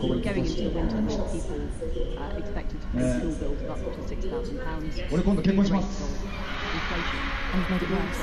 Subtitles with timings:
[0.00, 1.58] Going into the winter, more people
[2.16, 4.94] uh, expected to pay school bills of up to six thousand pounds.
[5.10, 5.84] 俺今度結婚します。
[6.74, 7.20] Inflation
[7.52, 8.20] and made it worse.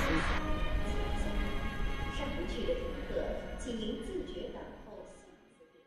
[2.18, 3.12] 上不去的乘客，
[3.60, 5.86] 请您自觉等候下一次列车。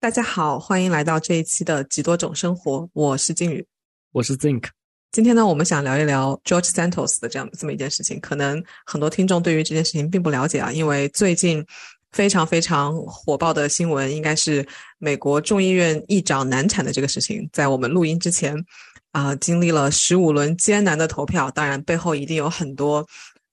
[0.00, 3.66] 大家好，欢迎来到这一期的几多种生活，我是金宇。
[4.12, 4.70] 我是 Think，
[5.11, 8.19] 今天呢，我们想聊一聊 George Santos 的这样这么一件事情。
[8.19, 11.65] 可能很多听众对于这件事情并不了解啊，因为最近
[12.11, 14.63] 非常非常火爆的新闻，应该是
[14.99, 17.49] 美国众议院议长难产的这个事情。
[17.51, 18.55] 在我们录音之前，
[19.11, 23.03] 啊、经历了十五轮艰难的投票，当然背后一定有很多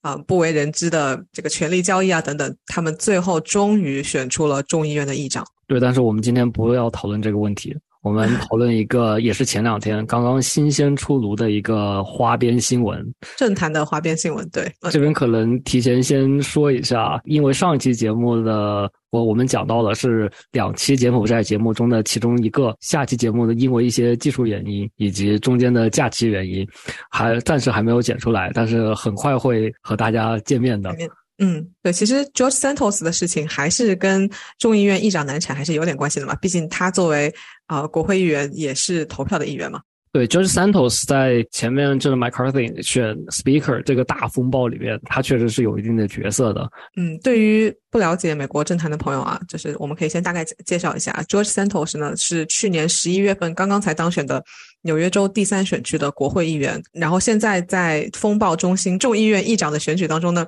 [0.02, 5.42] 啊、不为人知的这个权力交易啊等等，他们最后终于选出了众议院的议长。
[5.66, 7.75] 对，但是我们今天不要讨论这个问题，
[8.06, 13.05] 我们讨论一个也是前两天刚刚新鲜出炉的一个花边新闻。
[13.37, 26.64] 政坛的花边新闻，对，呃这边可能提前先说一下，因为上一期节目的我我们讲到了是两期柬埔寨节目中的其中一个，下期节目的因为一些技术原因以及中间的假期原因，
[27.11, 30.94] 还暂时还没有剪出来，但是很快会和大家见面的。
[31.39, 37.33] 嗯，对，其实 George Santos 的事情还是跟众议院议长难产还是有点关系的嘛，毕竟他作为
[37.67, 39.81] 啊、呃国会议员也是投票的议员嘛。
[40.12, 46.67] 对，George Santos 在前面这个 McCarthy 选 Speaker 这个大风暴里面，他确实是有一定的角色的。
[46.97, 54.43] 嗯，对于不了解美国政坛的朋友啊，就是我们可以先大概介介绍一下，George Santos 呢是去年十一月份刚刚才当选的
[54.81, 60.47] 纽约州第三选区的国会议员，然后现在在风暴中心众议院议长的选举当中呢，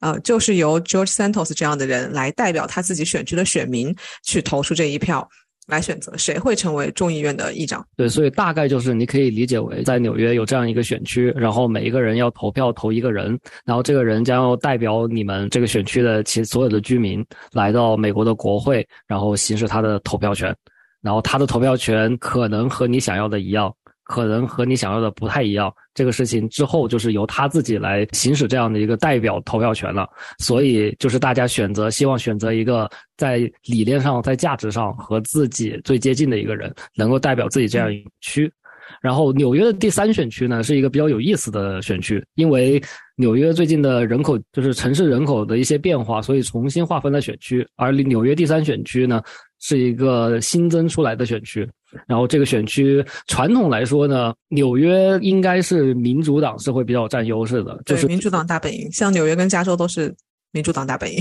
[0.00, 5.28] 呃，就是由 George Santos 这样的人来代表他自己选区的选民去投出这一票，
[5.66, 7.86] 来选择谁会成为众议院的议长。
[7.96, 20.54] 对，所以大概就是你可以理解为在纽约有这样一个选区，然后每一个人要投票投一个人，然后这个人将要代表你们这个选区的其所有的居民来到美国的国会，然后行使他的投票权，
[21.02, 23.72] 然后他的投票权可能和你想要的一样。
[24.10, 30.08] 可能和你想要的不太一样，这个事情之后就是由他自己来行使这样的一个代表投票权了。
[30.40, 38.52] 所以就是大家选择，希望选择一个在理念上、在价值上和自己最接近的一个人，能够代表自己这样一区。
[39.00, 42.82] 然后纽约的第三选区呢，是一个比较有意思的选区，因为
[43.14, 47.64] 纽约最近的人口就是城市人口的一些变化，所以重新划分了选区。
[47.76, 49.22] 而纽约第三选区呢，
[49.60, 51.68] 是一个新增出来的选区。
[52.06, 60.14] 然后这个选区传统来说呢，纽约应该是民主党是会比较占优势的，就是民主党大本营，像纽约跟加州都是
[60.52, 61.18] 民主党大本营。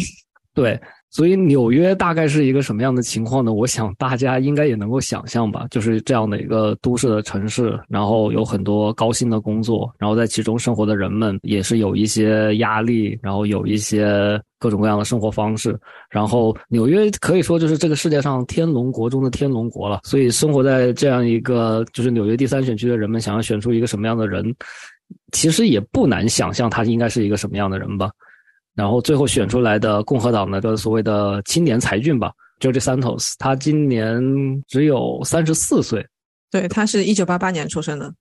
[0.59, 0.78] 对，
[1.09, 3.53] 所以纽约大概是一个什么样的情况呢？
[3.53, 15.80] 我想大家应该也能够想象吧，就是这样的一个都市的城市，然后有很多高薪的工作，然后在其中生活的人们也是有一些压力，然后有一些各种各样的生活方式。
[16.09, 24.53] 然后纽约可以说就是这个世界上天龙国中的天龙国了，所以生活在这样一个就是纽约第三选区的人们想要选出一个什么样的人，
[25.31, 28.12] 其实也不难想象他应该是一个什么样的人吧。
[28.75, 34.22] 然后最后选出来的共和党呢，就是所谓的青年才俊吧，George Santos，他今年
[34.68, 36.06] 只有三十四岁，
[36.52, 38.13] 对，他是一九八八年出生的。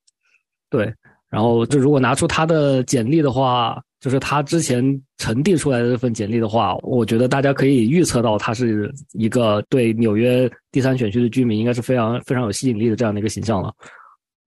[0.71, 0.93] 对。
[1.31, 4.83] 然后就如果拿出他的简历的话，就是他之前
[5.19, 13.71] 呈递出来的这份简历的话，我觉得大家可以预测到他是一个对纽约第三选区的居民应该是非常非常有吸引力的这样的一个形象了。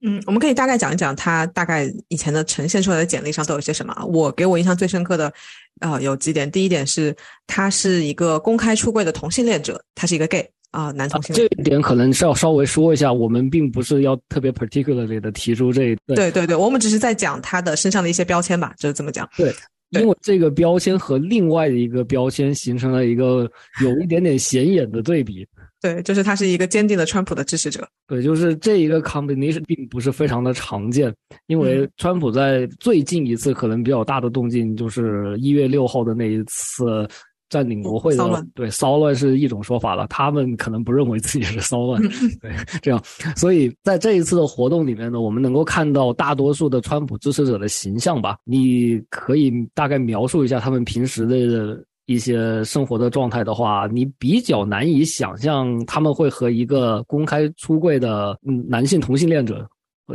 [0.04, 4.04] 嗯，我们可以大概讲一讲他大概以前的呈现出来的简历上都有些什么啊。
[4.04, 5.32] 我给我印象最深刻的，
[5.80, 6.50] 呃，有几点。
[6.50, 11.62] 第一点是他是一个公开出柜的同性恋者，他是一个 gay 啊、男同性恋这。
[11.62, 19.30] 一点可能是要稍微说一下，我们并不是要特别 particularly 的提出这一对对对对，我们只是在讲他的身上的一些标签吧，就是这么讲。
[19.38, 19.54] 对
[19.92, 23.48] 因为这个标签和另外的一个标签形成了一个
[23.84, 25.46] 有一点点显眼的对比。
[25.82, 27.88] 对，就是他是一个坚定的川普的支持者。
[28.08, 31.12] 对，就是这一个 combination 并不是非常的常见，
[31.48, 37.08] 因为嗯川普在最近一次可能比较大的动静就是一月六号的那一次
[37.50, 42.00] 占领国会的，骚乱对骚乱是一种说法了，他们可能不认为自己是骚乱，
[42.40, 42.52] 对，
[42.82, 43.04] 这样，
[43.36, 51.84] 所以在这一次的活动里面呢，我们能够看到大多数的川普支持者的形象吧，你可以大概描述一下他们平时的。
[52.06, 58.38] 一些生活的状态的话，你比较难以想象他们会和一个公开出柜的
[58.70, 59.66] 男性同性恋者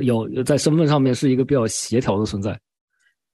[0.02, 2.58] 有在身份上面是一个比较协调的存在。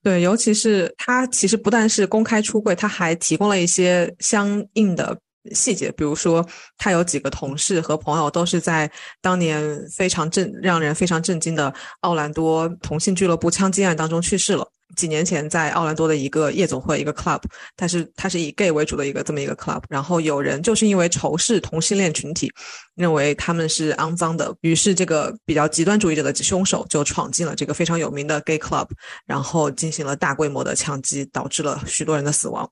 [0.02, 5.16] 对，尤其是他其实不但是公开出柜，他还提供了一些相应的
[5.52, 6.44] 细节，比如说
[6.76, 8.90] 他有几个同事和朋友都是在
[9.20, 9.64] 当年
[9.96, 14.69] 非常震让人非常震惊的奥兰多同性俱乐部枪击案当中去世了。
[14.97, 17.41] 几年前在奥兰多的一个夜总会一个 club，
[17.77, 22.53] 它是它是以 gay 为主的一个这么一个 club，然后有人就是因为仇视同性恋群体，
[22.94, 28.87] 认为他们是肮脏的，于是这个比较极端主义者的凶手就闯进了这个非常有名的 gay club，
[29.27, 32.71] 然后进行了大规模的枪击，导致了许多人的死亡。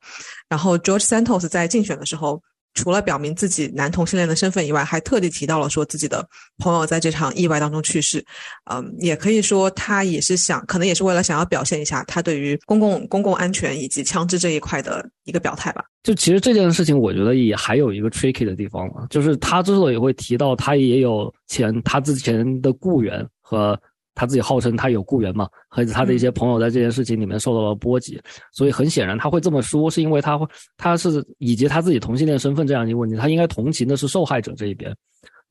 [0.49, 2.43] 然后 George Santos 在竞选的时候。
[2.75, 6.27] 除了表明自己男同性恋的身份以外，还特地提到了说自己的
[6.59, 8.25] 朋友在这场意外当中去世。
[8.71, 15.85] 嗯，也可以说他也是想，可能也是为了想要表现一下他对于公共公共安全以及枪支这一块的一个表态吧。
[16.03, 23.79] 就其实这件事情，我觉得也还有一个 tricky 的地方嘛，就是他之所以会提到他也有前他之前的雇员和。
[24.15, 28.21] 他自己号称他有雇员嘛，和他的一些朋友在这件事情里面受到了波及，
[28.53, 30.47] 所以很显然他会这么说，是因为他会
[30.77, 34.95] 他是以及他自己同性恋身份这样一个问题，他应该同情的是受害者这一边。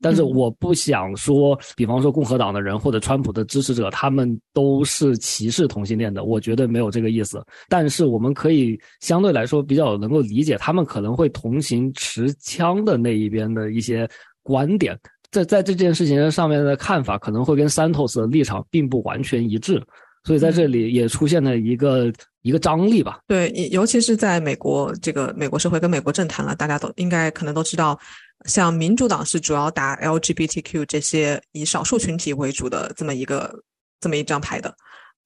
[0.02, 7.44] 但是我不想说，比方说共和党的人或者川普的支持者，他们都是歧视同性恋的，我绝对没有这个意思。
[7.68, 14.08] 但是我们可以相对来说比较能够理解，他们可能会同情持枪的那一边的一些
[14.42, 14.98] 观点。
[15.30, 19.80] 在在这件事情上面的看法可能会跟 Santos 的立场并不完全一致，
[20.24, 22.12] 所以在这里也出现了一个
[22.42, 23.20] 一个张力吧。
[23.26, 27.98] 对，尤其是在美国这个美国社会跟美国政坛了，大家都应该可能都知道，
[28.46, 33.54] 像民主党是主要打 LGBTQ 这些以少数群体为主的这么一个
[34.00, 34.74] 这么一张牌的，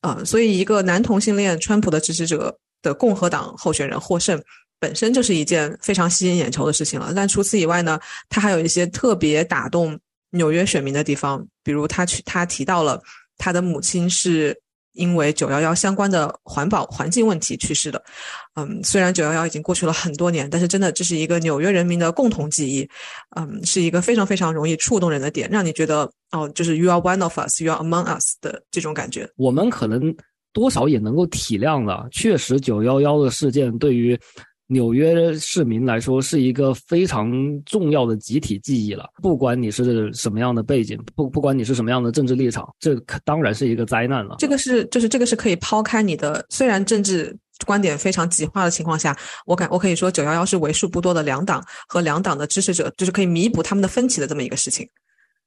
[0.03, 4.43] 啊，所以一个男同性恋川普的支持者的共和党候选人获胜。
[4.85, 7.99] 本身就是一件非常吸引眼球的事情了，但除此以外呢，
[8.29, 9.99] 他还有一些特别打动
[10.33, 13.01] 纽约选民的地方，比如他去他提到了
[13.39, 14.55] 他的母亲是
[14.93, 18.05] 因为九幺幺相关的环保环境问题去世的。
[18.57, 22.87] 嗯，虽然九幺幺已经过去了很多年，但是真的这是一个纽约人民的共同记忆。
[23.37, 29.27] 嗯，是一个非常非常容易触动人的点，让你觉得哦，就是 you are one of us, you are among us 的这种感觉。
[29.37, 30.15] 我们可能
[30.53, 34.19] 多少也能够体谅了，确实九幺幺的事件对于。
[34.75, 37.33] 纽约市民来说是一个非常
[37.65, 39.09] 重要的集体记忆了。
[39.23, 44.35] 不管你是什么样的背景，不不管你是什么样的政治立场，这当然是一个灾难了。
[44.41, 47.35] 这个是就是这个是可以抛开你的，虽然政治
[47.65, 49.17] 观点非常极化的情况下，
[49.47, 54.85] 我感我可以说九幺幺是为数不多的两党和两党的支持者，就是可以弥补他们的分歧的这么一个事情。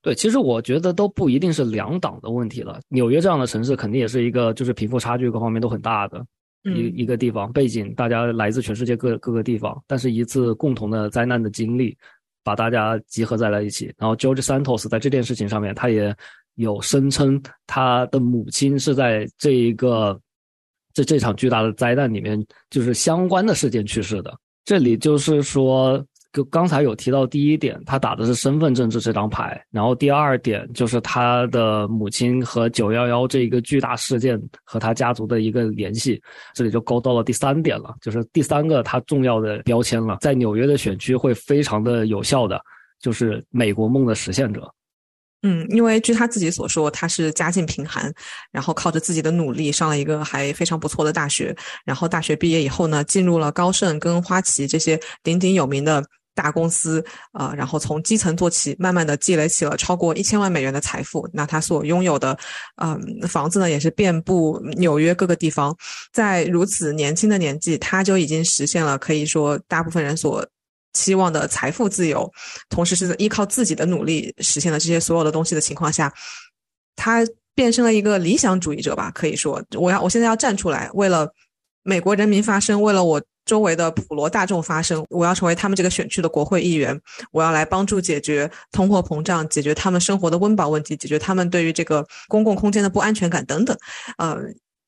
[0.02, 2.80] 对，其实我觉得都不一定是两党的问题了。
[2.88, 6.24] 纽约这样的城市肯定也是一个就是贫富差距各方面都很大的。
[6.64, 11.98] 一一个地方背景，大家来自全世界各各个地方，但是一次共同的灾难的经历，
[12.44, 13.94] 把大家集合在了一起。
[13.98, 16.16] 然后 George Santos 在这件事情上面，他也
[16.56, 20.20] 有声称他的母亲是在这一个
[20.94, 24.38] 这这场巨大的灾难里面，就是相关的事件去世的。
[24.66, 26.06] 这里就是说。
[26.38, 36.22] 就刚才有提到第一点，他打的是身份政治这张牌，然后第二点就是他的母亲和九幺幺这一个巨大事件和他家族的一个联系，
[36.54, 42.62] 这里就勾到了第三点了，就是第三个他重要的标签了，在纽约的选区会非常的有效的，
[43.02, 44.72] 就是美国梦的实现者。
[45.42, 48.14] 嗯，因为据他自己所说，他是家境贫寒，
[48.52, 56.04] 然后靠着自己的努力上了一个还非常不错的大学，然后大学毕业以后呢，进入了高盛跟花旗这些鼎鼎有名的。
[56.38, 61.28] 大公司啊，然后从基层做起，慢慢的积累起了超过一千万美元的财富。
[61.34, 62.38] 那他所拥有的，
[62.76, 65.76] 嗯，房子呢，也是遍布纽约各个地方。
[66.14, 70.48] 在如此年轻的年纪，他就已经实现了可以说大部分人所
[70.94, 72.32] 期望的财富自由，
[72.70, 76.14] 同时是依靠自己的努力实现了这些所有的东西的情况下，
[76.96, 77.26] 他
[77.56, 79.10] 变成了一个理想主义者吧？
[79.16, 81.28] 可以说，我要我现在要站出来，为了
[81.82, 83.20] 美国人民发声，为了我。
[83.48, 87.00] 周围的普罗大众发声，我要成为他们这个选区的国会议员，
[87.32, 93.76] 我要来帮助解决通货膨胀，解决他们生活的温饱问题，解决他们对于这个公共空间的不安全感等等。
[94.18, 94.38] 呃，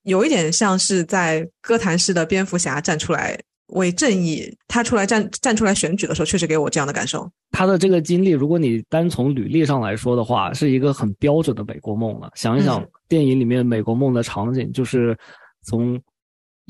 [0.04, 7.28] 有一点像是在哥谭市的蝙蝠侠站出来为正义，他出来站站出来选举的时候，确实给我这样的感受。
[7.52, 12.30] 他的这个经历，如果你单从履历上来说的话，是一个很标准的美国梦了。
[12.36, 15.18] 想一想电影里面美国梦的场景，就是
[15.64, 16.00] 从。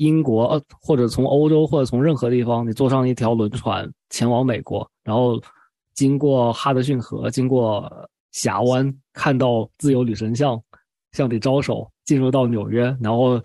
[0.00, 5.38] 英国呃，或者从欧洲，或者从任何地方，你坐上一条轮船前往美国，然后
[5.94, 7.86] 经过哈德逊河，经过
[8.32, 10.58] 峡湾，看到自由女神像
[11.12, 13.38] 向你招手，进入到纽约，然后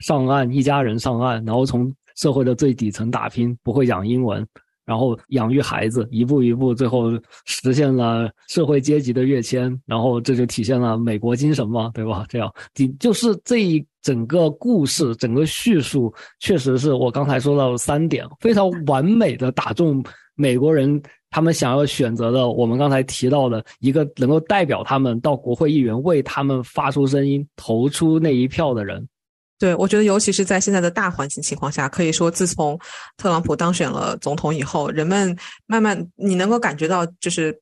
[0.00, 4.44] 上岸，一家人上岸，然后从社会的最底层打拼，不会讲英文。
[4.86, 7.12] 然后养育孩子，一步一步，最后
[7.44, 12.26] 实现了社会阶级的跃迁，然后这就体现了美国精神嘛，对吧？
[12.28, 12.52] 这样，
[12.98, 20.02] 就是这一整个故事，整个叙述，确实是我刚才说到三点，非常完美的打中
[20.34, 29.06] 美国人他们想要选择的，我们刚才提到的一个能够代表他们到国会议员为他们发出声音、投出那一票的人。
[29.58, 32.78] 对，我觉得尤其是在现在的大环境情况下，可以说自从
[33.18, 37.54] 特朗普当选了总统以后，人们慢慢你能够感觉到，就是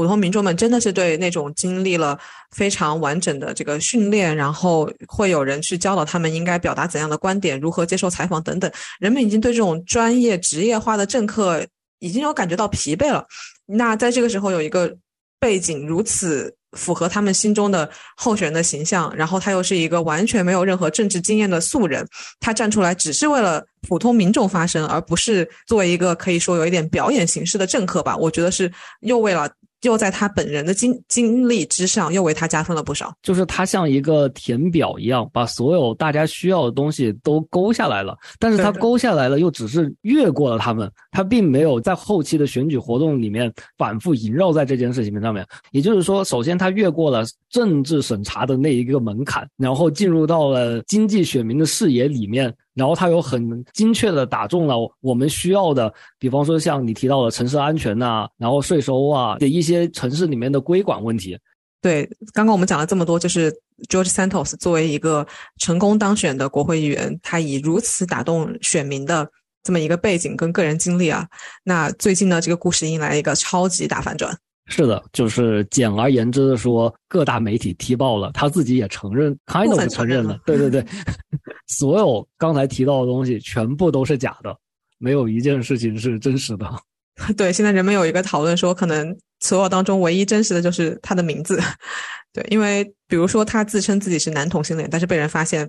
[0.00, 2.18] 普通民众们真的是对那种经历了
[2.52, 11.62] 非常完整的这个训练，然后会有人去教导他们应该表达怎样的观点，如何接受采访等等，人们已经对这种专业职业化的政客
[11.98, 13.26] 已经有感觉到疲惫了。
[13.66, 14.96] 那在这个时候有一个
[15.38, 16.56] 背景如此。
[16.76, 22.06] 符合他们心中的候选人的形象，然后他又是一个完全没有任何政治经验的素人，
[22.38, 28.16] 他站出来只是为了普通民众发声，而不是作为一个可以说有一点表演形式的政客吧？
[28.16, 29.50] 我觉得是又为了。
[29.82, 33.12] 又在他本人的经经历之上，又为他加分了不少。
[33.22, 38.16] 就是他像一个填表一样，把所有大家需要的东西都勾下来了。
[38.38, 45.46] 但是他勾下来了，又只是越过了他们，他并没有在后期的选举活动里面反复萦绕在这件事情上面。
[45.72, 52.54] 也就是说，首先他越过了政治审查的那一个门槛，然后进入到了经济选民的视野里面。
[52.74, 61.38] 然后他有很精确的打中了我们需要的，比方说像你提到的城市安全呐，然后税收啊的一些城市里面的规管问题。
[61.82, 63.50] 对，刚刚我们讲了这么多，就是
[63.88, 65.26] George Santos 作为一个
[65.58, 69.26] 成功当选的国会议员，他以如此打动选民的
[69.62, 71.26] 这么一个背景跟个人经历啊，
[71.64, 74.36] 那最近呢，这个故事迎来一个超级大反转。
[74.70, 80.38] 是的，就是简而言之的说，各大媒体踢爆了，他自己也承认，kind of 承认了。
[80.46, 80.86] 对对对，
[81.66, 84.56] 所有刚才提到的东西全部都是假的，
[84.98, 86.70] 没有一件事情是真实的。
[87.36, 91.60] 对，现在人们有一个讨论说，可能所有当中唯一真实的就是他的名字。
[92.32, 95.68] 对，因为比如说他自称自己是男同性恋，但是被人发现，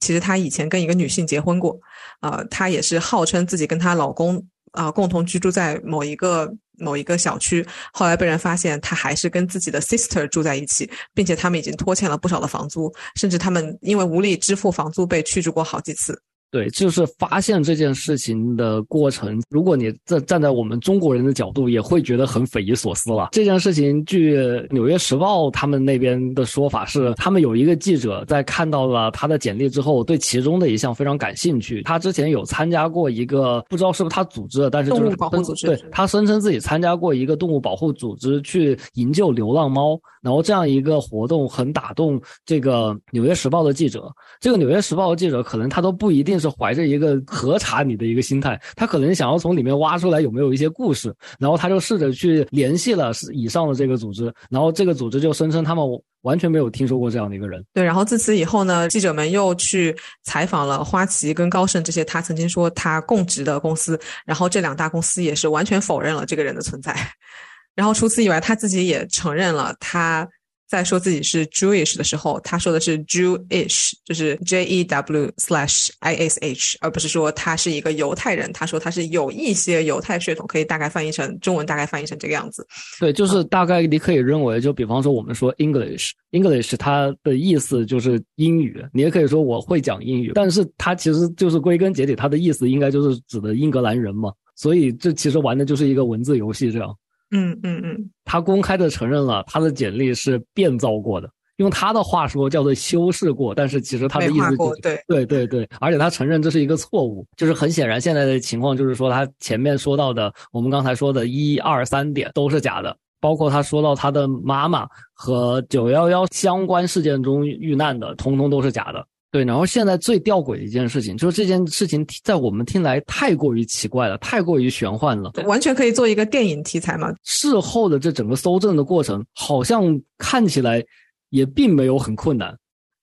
[0.00, 1.74] 其实他以前跟一个女性结婚过。
[2.20, 6.52] 啊，他也是号称自己跟她老公啊共同居住在某一个。
[6.78, 16.20] 某一个小区，后来被人发现，他还是跟自己的 sister 住在一起，并且他们已经拖欠了不少的房租，甚至他们因为无力支付房租被驱逐过好几次。
[16.52, 19.40] 对，就是发现这件事情的过程。
[19.48, 23.30] 如果你站站在我们中国人的角度，也会觉得很匪夷所思了。
[23.32, 24.36] 这件事情，据
[24.70, 31.82] 《纽约时报》他们那边的说法是，他们有一个记者在看到了他的简历之后，对其中的一项非常感兴趣。
[31.84, 35.66] 他之前有参加过一个，不知道是不是他组织的，但是就是保护组织。
[35.66, 44.12] 对他声称自己参加过一个动物保护组织去营救流浪猫，然后这样一个活动很打动这个《纽约时报》的记者。
[44.38, 46.41] 这个《纽约时报》的记者可能他都不一定。
[46.42, 55.84] 是怀着一个核查你的一个心态，他可能想要从里面挖出来有没有一些故事，然后他就试着去联系了以上的这个组织，然后这个组织就声称他们
[56.22, 57.64] 完全没有听说过这样的一个人。
[57.72, 66.94] 对，然后自此以后呢，记者们又去采访了花旗跟高盛这些他曾经说他供职的公司，然后这两大公司也是完全否认了这个人的存在。
[67.74, 70.28] 然后除此以外，他自己也承认了他。
[70.72, 78.50] 在说自己是 Jewish 的时候，他说的是 Jewish，就是 J E W slash I S H，而不是说他是一个犹太人。
[78.54, 82.66] 他说他是有一些犹太血统，可以大概翻译成中文，大概翻译成这个样子。
[82.98, 94.32] 对，就是大概你可以认为，就比方说我们说 English，English 它的意思就是英语，你也可以说我会讲英语，但是它其实就是归根结底，它的意思应该就是指的英格兰人嘛。
[94.56, 96.96] 所以这其实玩的就是一个文字游戏，这样。
[97.32, 119.06] 嗯嗯嗯，他公开的承认了他的简历是变造过的，用他的话说叫做修饰过，但是其实他的意思对对对对，而且他承认这是一个错误，就是很显然现在的情况就是说他前面说到的我们刚才说的一二三点都是假的，包括他说到他的妈妈和九幺幺相关事件中遇难的，通通都是假的。
[119.32, 127.10] 对，然后现在最吊诡的一件事情就是这件事情在我们听来太过于奇怪了，太过于玄幻了，完全可以做一个电影题材嘛。
[127.24, 130.84] 事后的这整个搜证的过程，好像看起来
[131.30, 132.54] 也并没有很困难。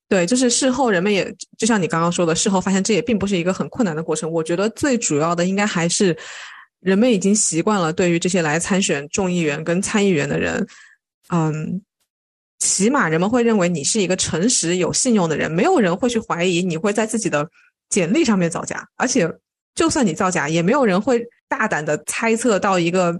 [0.07, 4.31] 对，就是事后人们也就像你刚刚说的，事后发现这也并不是一个很困难的过程。
[4.31, 6.15] 我觉得最主要的应该还是
[6.79, 10.67] 人们已经习惯了对于这些来参选众议员跟参议员的人，
[11.29, 11.81] 嗯。
[12.59, 17.49] 起码人们会认为你是一个诚实有信用的人，没有人会去怀疑你会在自己的
[17.89, 19.29] 简历上面造假，而且
[19.75, 23.17] 就算你造假，也没有人会大胆的猜测到一个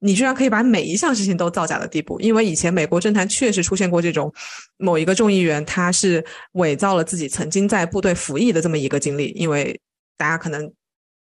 [0.00, 2.20] 你居然可以把每一项事情都造假的地步。
[2.20, 4.32] 因为以前美国政坛确实出现过这种
[4.76, 9.80] 某一个众议员他是伪造了自己曾经在部队服役的这么一个经历，因为
[10.16, 10.70] 大家可能。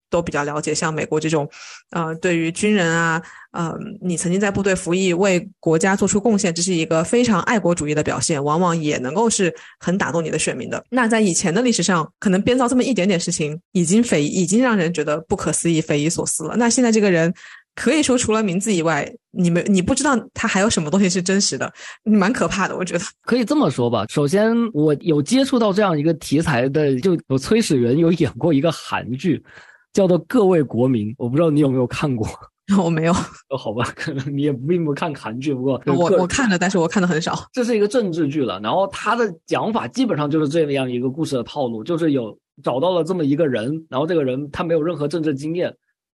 [0.10, 1.50] 都比较了解，像美国这种，
[1.92, 3.22] 呃，对于军人啊，
[3.52, 10.84] 呃，你曾经在部队服役，为国家做出贡献，这是一个非常爱国主义的表现，往往也能够是很打动你的选民的。
[10.90, 16.56] 那在以前的历史上，可能编造这么一点点事情，已经匪已经让人觉得不可思议、匪夷所思了。
[16.56, 17.34] 那现在这个人
[17.76, 21.72] 可以说除了名字以外，你们你不知道他还有什么东西是真实的，
[22.04, 23.06] 蛮可怕的，我觉得。
[23.24, 29.44] 可以这么说吧，首先我有接触到这样一个题材的，就有崔始源有演过一个韩剧，
[29.94, 32.28] 叫做《各位国民》，我不知道你有没有看过。
[32.84, 33.14] 我没有，
[33.48, 37.34] 哦，好吧，可能你也并不看韩剧，不过我我看了，但是我看的很少。
[37.54, 45.74] 这是一个政治剧了，然后他的讲法基本上就是这样一个故事的套路，就是有找到了这么一个人，然后这个人他没有任何政治经验，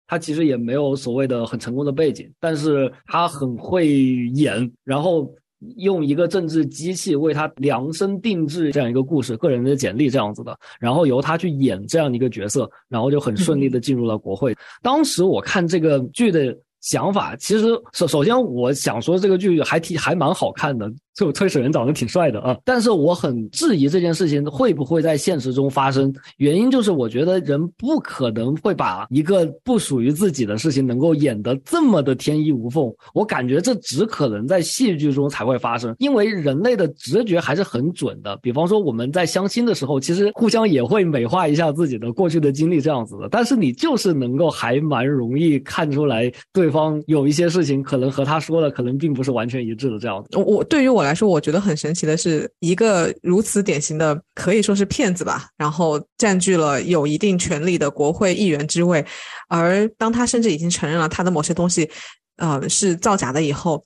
[0.08, 3.88] 他其实也没有所谓的很成功的背景，但是他很会
[4.34, 5.32] 演，然后。
[5.76, 14.56] 用一个政治机器为他量身定制这样一个故事，个人的简历这样子的，然后由他去演这样的一个角色，然后就很顺利的进入了国会。
[14.82, 20.90] 当时我看这个剧的想法，其实首首先我想说这个剧还挺还蛮好看的。
[21.20, 26.10] 就崔始源长得挺帅的啊，但是我很质疑这件事情会不会在现实中发生。
[26.38, 32.90] 原因就是我觉得人不可能会把一个不属于自己的事情能够演得这么的天衣无缝。
[33.12, 38.34] 我感觉这只可能在戏剧中才会发生，因为人类的直觉还是很准的。
[38.40, 43.28] 比方说我们在相亲的时候，其实互相也会美化一下自己的过去的经历这样子的。
[43.30, 50.38] 但是你就是能够还蛮容易看出来对方有一些事情可能和他说的可能并不是完全一致的这样子。
[50.38, 51.09] 我对于我来。
[51.10, 59.04] 来说，我觉得很神奇的是，一个如此典型的可以说是骗子吧，然后占据了有一定权力的国会议员之位，
[59.48, 61.90] 而当他甚至已经承认了他的某些东西，
[62.36, 63.84] 呃，是造假的以后，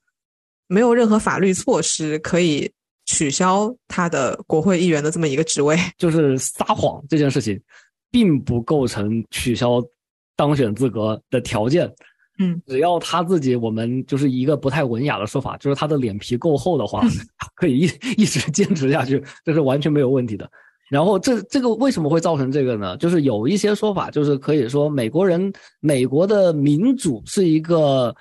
[0.66, 2.71] 没有任何法律措施可以
[3.07, 7.59] 取消他的国会议员的这么一个职位， 就是撒谎这件事情，
[8.11, 9.83] 并不构成取消
[10.37, 11.90] 当选资格的条件。
[12.38, 17.00] 嗯，只要他自己，我们就是一个不太文雅的说法，就是他的脸皮够厚的话，
[17.55, 17.85] 可以一
[18.17, 20.50] 一直坚持下去，这是完全没有问题的。
[20.91, 22.97] 然后这这个为什么会造成这个呢？
[22.97, 28.14] 就是有一些说法，就是可以说美国人美国的民主是一个，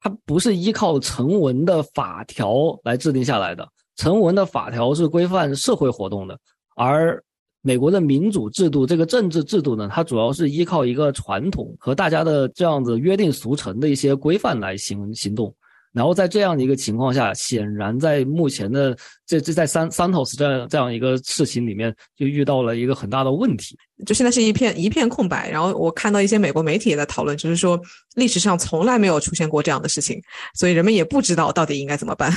[0.00, 6.38] 它不是依靠成文的法条来制定下来的，成文的法条是规范社会活动的，
[6.74, 7.22] 而。
[7.66, 15.52] 美国的民主制度，这个政治制度呢，它主要是依靠一个传统和大家的这样子约定俗成的一些规范来行行动。
[15.92, 23.76] 然后在这样的一个情况下，显然在目前的这这在三 Santos 这样这样一个事情里面，就遇到了一个很大的问题。
[24.06, 25.50] 就现在是一片一片空白。
[25.50, 27.80] 然后我看到一些美国媒体也在讨论，就是说
[28.14, 30.22] 历史上从来没有出现过这样的事情，
[30.54, 32.32] 所以人们也不知道到底应该怎么办。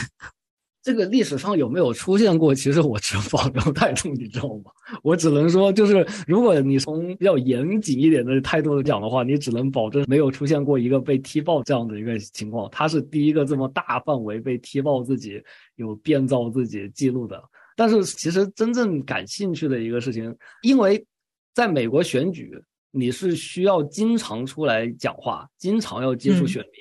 [0.89, 2.51] 这个历史上有没有出现过？
[2.51, 4.71] 其实我持保留态度，你知道吗？
[5.03, 12.67] 我只能说，就是如果你从比较严谨一点的态度讲的话，你只能保证没有出现过一个被踢爆这样的一个情况。
[12.71, 15.39] 他是第一个这么大范围被踢爆自己
[15.75, 17.39] 有变造自己记录的。
[17.75, 21.05] 但是其实真正感兴趣的一个事情，因为
[21.53, 22.51] 在美国选举，
[22.89, 26.71] 你是需要经常出来讲话，经常要接触选民，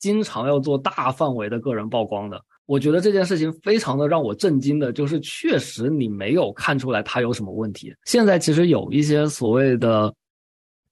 [0.00, 2.44] 经常要做大范围的个人曝光的。
[2.66, 7.94] 我觉得这件事情非常的让我震惊的，就是确实你没有看出来他有什么问题。
[8.04, 10.12] 现在其实有一些所谓的，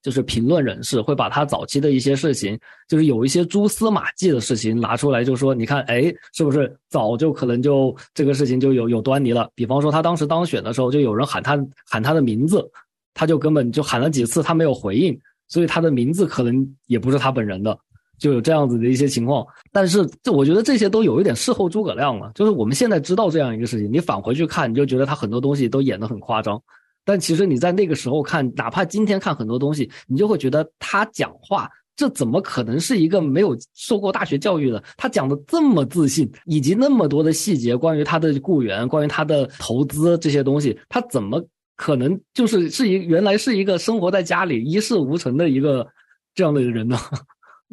[0.03, 9.49] 就是评论人士会把他早期的一些事情，就是有一些蛛丝马迹的事情拿出来，就说你看，哎，是不是早就可能就这个事情就有有端倪了？
[9.55, 11.57] 比方说他当时当选的时候，就有人喊他
[11.87, 12.69] 喊他的名字，
[13.15, 17.79] 他就根本就喊了几次，他没有回应，所以他的名字可能也不是他本人的。
[18.21, 22.31] 就有这样子的一些情况，但是这我觉得这些都有一点事后诸葛亮了。
[22.35, 26.63] 就是我们现在知道这样一个事情，你返回去看，你就觉得他很多东西都演得很夸张。
[27.03, 34.85] 但其实你在那个时候看，哪怕今天看很多东西，你就会觉得他讲话这怎么可能是一个没有受过大学教育的？
[34.99, 41.43] 他讲的这么自信，以及那么多的细节，关于他的雇员，关于他的投资这些东西，他怎么
[41.75, 45.87] 可能就是是一原来是一个生活在家里一事无成的一个
[46.35, 46.99] 这样的人呢？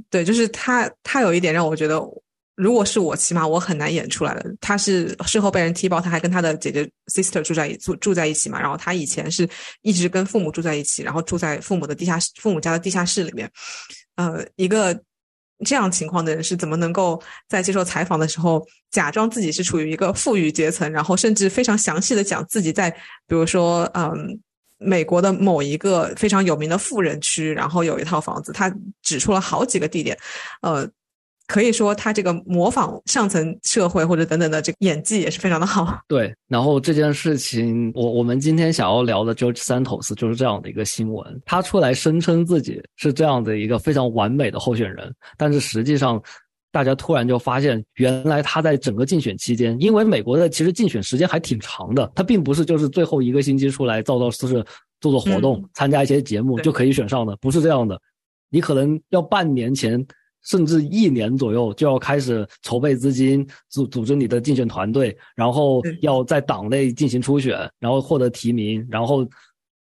[0.09, 1.99] 对，就是他，他有一点让我觉得，
[2.55, 4.55] 如果是我，起码我很难演出来的。
[4.61, 8.59] 他是事后被人踢爆，他还跟他的姐姐 sister 住在一住住在一起嘛。
[8.59, 9.47] 然后他以前是
[9.81, 13.51] 一直跟父母住在一起，然后住在父母的地下室，父母家的地下室里面。
[14.15, 14.99] 呃，一个
[15.65, 22.89] 这样情况的人是怎么能够在接受采访的时候假装自己是处于一个富裕阶层，然后甚至非常详细的讲自己在，
[23.27, 24.39] 比如说，嗯。
[24.77, 30.17] 美国的某一个非常有名的富人区，然后有一套房子，他指出了好几个地点，
[30.61, 30.87] 呃，
[31.47, 35.99] 可以说他这个模仿上层社会或者等等的这个演技也是非常的好。
[36.07, 46.21] 对，然后这件事情，我我们今天想要聊的 George Santos 就是这样的一个新闻，他出来声称自己是这样的一个非常完美的候选人，但是实际上。
[46.77, 54.63] 大家突然就发现，原来他在整个竞选期间，因为美国的其实竞选时间还挺长的，他并不是就是最后一个星期出来造造势势、
[55.01, 57.99] 做做活动、参加一些节目就可以选上的，不是这样的。
[58.51, 60.05] 你可能要半年前
[60.43, 69.27] 甚至一年左右就要开始筹备资金，组组织你的竞选团队，然后要在党内进行初选，然后获得提名，然后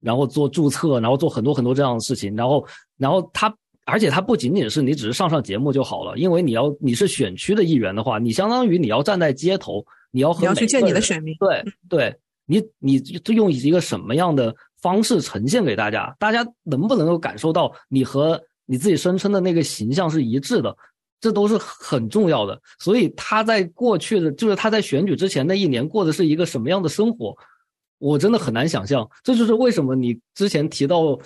[0.01, 3.55] 然后做注册，然后做很多很多这样的事情，然后然后他，
[3.87, 16.15] 而且他不仅仅是你只是上上节目就好了，因为你要你是选区的议员的话，你相当于你要站在街头，你要和你要去见你的选民，对对，你你就用一个什么样的方式呈现给大家？
[16.19, 20.77] 大家能不能够感受到你和你自己声称的那个形象是一致的？
[21.21, 22.61] 这都是很重要的。
[22.79, 27.35] 所以他在过去的，就是他在选举之前那一年过的是一个什么样的生活？
[27.99, 29.09] 我真的很难想象。
[29.23, 31.19] 这就是为什么你之前提到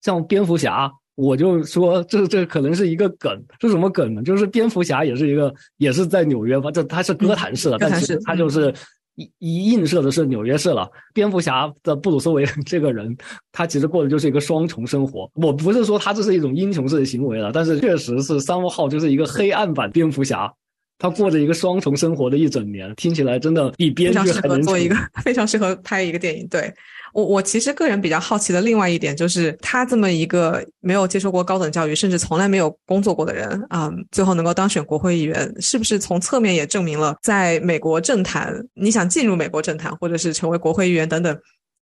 [0.00, 3.42] 像蝙蝠侠，我就说这这可能是一个梗。
[3.60, 4.22] 是什么梗呢？
[4.22, 6.70] 就是蝙蝠侠也是一个，也是在纽约吧？
[6.70, 8.74] 这他是哥谭市的，但其实他就是
[9.14, 10.88] 一一映射的是纽约市了。
[11.12, 13.16] 蝙蝠侠的布鲁斯韦恩这个人，
[13.52, 15.30] 他其实过的就是一个双重生活。
[15.34, 20.52] 我不是说他这是一种英雄式的行为了，但是确实是三号就是一个黑暗版蝙蝠侠。
[20.98, 26.46] 他过着一个双重生活的一整年，听起来真的比编非常适剧还能扯合做一个，非常适合拍一个电影。
[26.48, 26.72] 对
[27.12, 41.36] 我，我其实个人比较好奇的另外一点就是，他这么一个没有接受过高等教育，甚至从来没有工作过的人，啊、最后能够当选国会议员，是不是从侧面也证明了，在美国政坛，你想进入美国政坛，或者是成为国会议员等等，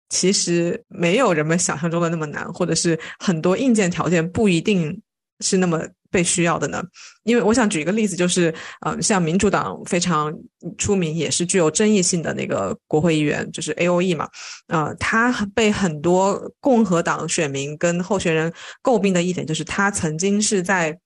[0.09, 5.01] 其实没有人们想象中的那么难，或者是很多硬件条件不一定
[5.43, 6.83] 是那么被需要的呢？
[7.25, 10.33] 因为我想举一个例子，就是，呃，像民主党非常
[10.79, 14.29] 出名，也是具有争议性的那个国会议员，就是 A O E 嘛，
[14.69, 18.53] 呃，他被很多共和党选民跟候选人
[18.83, 20.99] 诟病的一点，就是他曾经是在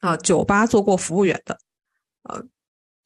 [0.00, 1.56] 啊、酒吧做过服务员的，
[2.24, 2.42] 呃，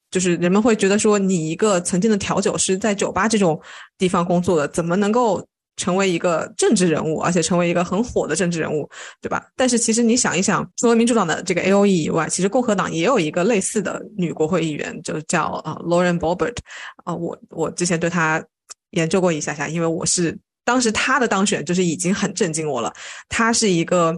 [0.09, 3.61] 就是人们会觉得说，你一个曾经的调酒师在酒吧这种
[3.99, 5.47] 地方工作的，怎么能够
[5.77, 8.89] 成为一个政治人物，而且成为一个很火的政治人物，
[9.21, 9.47] 对吧？
[9.55, 16.57] 但是其实你想一想，除了民主党的这个 A O E 以外，其实共和党也有一个类似的女国会议员，就叫啊、Lauren Bobert
[17.05, 18.43] 啊、我我之前对她
[18.91, 22.93] 研究过一下下，因为我是当时她的当选就是已经很震惊我了，
[23.29, 24.13] 她是一个。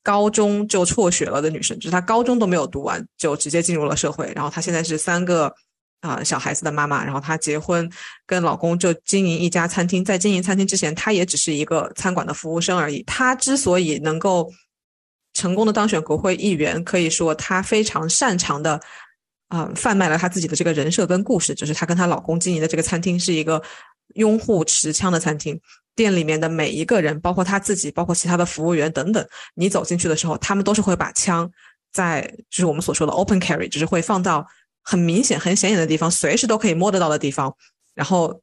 [0.00, 5.52] 高中就辍学了的女生，就是她高中都没有读完就直接进入了社会，然后她现在是三个
[6.00, 7.90] 啊、小孩子的妈妈，然后她结婚
[8.26, 13.02] 跟老公就经营一家餐厅，在经营餐厅之前，她也只是一个餐馆的服务生而已。
[13.02, 14.48] 她之所以能够
[15.34, 18.80] 成功的当选国会议员，可以说她非常擅长的
[19.48, 23.62] 啊、贩卖了她自己的这个人设跟故事，就是她跟她老公经营的这个餐厅是一个
[24.14, 25.60] 拥护持枪的餐厅。
[25.96, 31.50] 店里面的每一个人，包括她自己，包括其他的服务员等等，你走进去的时候，他们都是会把枪
[31.92, 34.46] 在，就是我们所说的 open carry，就是会放到
[34.88, 37.54] 很明显、很显眼的地方，随时都可以摸得到的地方。
[37.94, 38.40] 然后，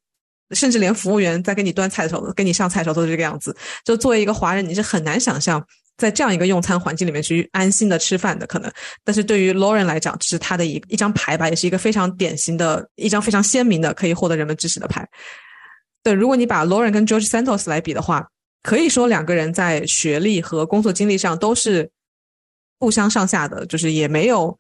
[0.52, 3.56] 甚至连服务员在给你端菜的时候，给你上菜的时候都是这个样子。
[3.84, 5.66] 就作为一个华人，你是很难想象
[5.98, 8.72] 在这样一个用餐环境里面去安心的吃饭的可能。
[9.04, 15.04] 但是对于 Lauren 来讲，这是他的一一张牌吧，也是一个非常典型的一张非常鲜明的可以获得人们支持的牌。
[16.04, 18.28] 对，如果你把 Lauren 跟 George Santos 来比的话，
[18.62, 21.90] 可以说两个人在学历和工作经历上都是
[22.78, 24.60] 不相上下的，就是也没有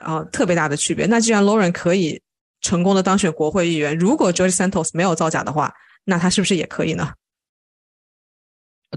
[0.00, 1.06] 呃特别大的区别。
[1.06, 2.20] 那既然 Lauren 可以
[2.60, 5.72] 成功的当选国会议员，如果 George Santos 没有造假的话，
[6.04, 7.12] 那他是不是也可以呢？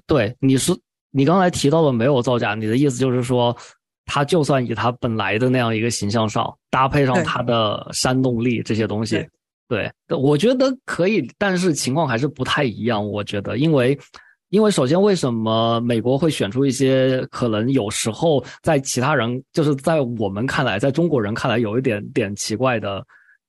[0.07, 0.75] 对，你是
[1.11, 3.55] 你刚才提到的没有造假，你的意思就是说，
[4.05, 9.17] 他就算以他本来的那样一个形象上，搭配上他的煽动力这些东西
[9.67, 13.07] 对，对，我觉得可以，但是情况还是不太一样。
[13.07, 13.97] 我觉得，因为
[14.53, 23.03] 因为首先，为什么美国会选出一些可能有时候在其他人，就是在我们看来，在中国人看来有一点点奇怪的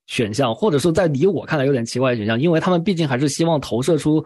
[0.07, 4.25] 选项，或者说在你我看来有点奇怪的选项，因为他们毕竟还是希望投射出，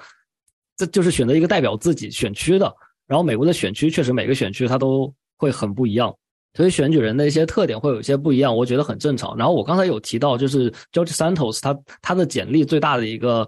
[0.77, 2.73] 这就是选择一个代表自己选区的。
[3.07, 6.15] 然后美国的选区确实每个选区它都会很不一样，
[6.53, 9.35] 所以选举人的一些特点会有一些不一样，我觉得很正常。
[9.35, 13.45] 然后我刚才有提到，就是 George Santos 他他的简历最大的一个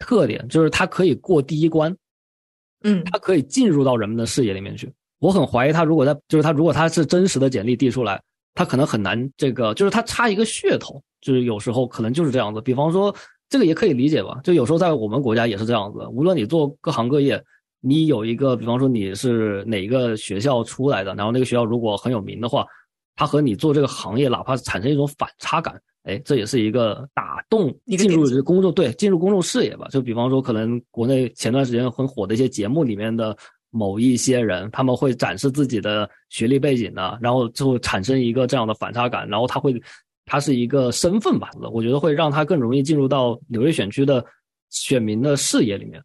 [0.00, 1.96] 特点就是他可以过第一关，
[2.86, 4.90] 嗯，他可以进入到人们的视野里面去。
[5.18, 8.22] 我很怀疑他如果他就是他如果他是真实的简历递出来，
[8.54, 12.60] 他可能很难这个就是他差一个噱头，就是有时候可能就是这样子。
[12.60, 13.14] 比方说
[13.48, 17.42] 这个也可以理解吧，就有时候在我们国家也是这样子，无论你做各行各业。
[17.80, 22.66] 你有一个，比方说你是哪一个学校出来的，然后那个学校如果很有名的话，
[23.14, 29.88] 它和你做这个行业，哪怕产生一种反差感，哎，这也是一个打动进入点子公众对进入公众视野吧。
[29.90, 33.36] 就比方说，可能国内前段时间很火的一些节目里面的
[33.70, 39.74] 某一些人，他们会展示自己的学历背景呢，然后就会产生一个这样的反差感，然后他会，
[40.24, 44.24] 他是一个身份吧，我觉得会让他更容易进入到纽约选区的
[44.70, 46.00] 选民的视野里面。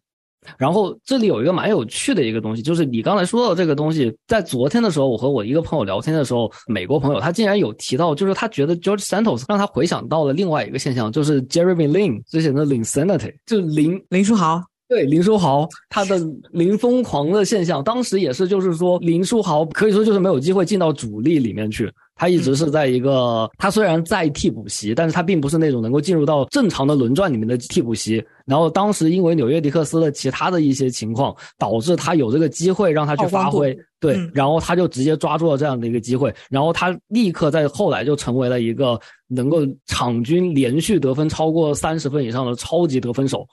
[0.58, 14.71] 然后这里有一个蛮有趣的一个东西，就是你刚才说到这个东西，在昨天的时候，我和我一个朋友聊天的时候，美国朋友他竟然有提到，就是他觉得 George Santos 让他回想到了另外一个现象，就是 Jeremy Lin 之前的 Linsanity，就林林书豪。
[14.92, 28.22] 对林书豪，他的零疯狂的现象，当时也是，就是说林书豪可以说就是没有机会进到主力里面去，他一直是在一个，他虽然在替补席，但是他并不是那种能够进入到正常的轮转里面的替补席。
[28.44, 43.46] 然后当时因为纽约迪克斯的其他的一些情况，导致他有这个机会让他去发挥，对，然后他就直接抓住了这样的一个机会，然后他立刻在后来就成为了一个能够场均连续得分超过三十分以上的超级得分手。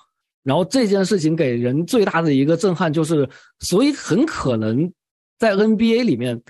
[0.43, 3.27] 然后这件事情给人最大的一个震撼就是，
[3.59, 4.91] 所以很可能
[5.37, 6.41] 在 NBA 里面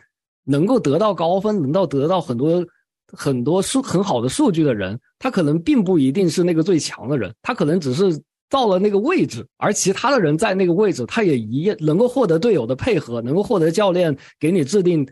[0.44, 2.66] 能够得到高分，能够得到很多
[3.12, 15.08] 很多数很好的数据的人，他可能并不一定是那个最强的人，他可能只是到了那个位置，而其他的人在那个位置，他也一样能够获得队友的配合，能够获得教练给你制定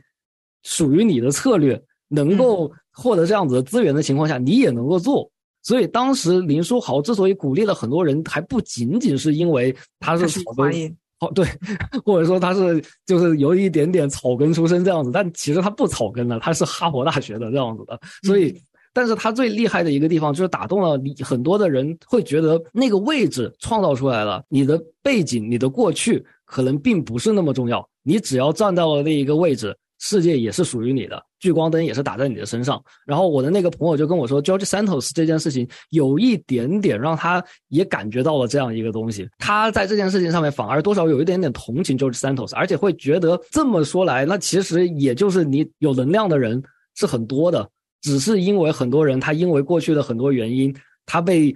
[0.64, 5.30] 属于你的策略，能够获得这样子的资源的情况下，你也能够做。
[5.68, 11.46] 所以当时林书豪之所以鼓励了很多人，还不仅仅是因为他是草根，哦对，
[12.06, 18.00] 或者说他是就是有一点点草根出身这样子，但其实他不草根的，他是哈佛大学的这样子的。
[18.24, 18.56] 所以，
[18.94, 29.78] 但是他最厉害的一个地方就是打动了你很多的人，会觉得那个位置创造出来了，你的背景、你的过去可能并不是那么重要，你只要站到了那一个位置。
[30.00, 32.80] 世界也是属于你的，聚光灯也是打在你的身上。
[33.06, 39.28] 然后我的那个朋友就跟我说，George Santos 这件事情有一点点让他也感觉到了这样一个东西。
[39.40, 46.62] 他在这件事情上面反而多少有一点点同情 George Santos，而且会觉得这么说来，那其实也就是你有能量的人
[46.96, 47.68] 是很多的，
[48.02, 50.76] 只是因为很多人他因为过去的很多原因，
[51.08, 51.56] 他被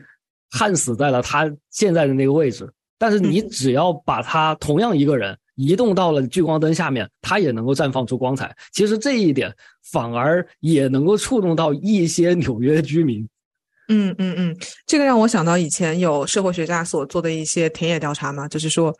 [0.49, 2.67] 焊死在了他现在的那个位置。
[2.97, 5.38] 但是你只要把他同样一个人。
[5.62, 8.56] 移动到了聚光灯下面，它也能够绽放出光彩。
[8.71, 9.54] 其实这一点
[9.91, 13.28] 反而也能够触动到一些纽约居民。
[13.89, 18.95] 嗯嗯嗯，这个让我想到以前有社会学家所做的一些田野调查嘛，就是说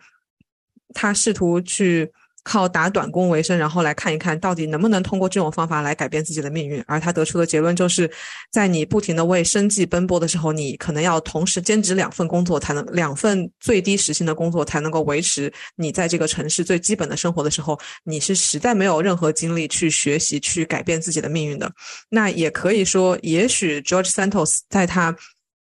[0.93, 2.12] 他试图去。
[2.43, 6.84] 靠打短工为生，然后来看一看到底能不能通过这种方法来改变自己的命运。
[6.88, 8.10] 而他得出的结论就是，
[8.51, 21.71] 在你不停的为生计奔波的时候，你可能要同时兼职两份工作，才能两份最低时薪的工作才能够维持你在这个城市最基本的生活的时候，你是实在没有任何精力去学习去改变自己的命运的。
[22.10, 25.15] 那也可以说，也许 George Santos 在他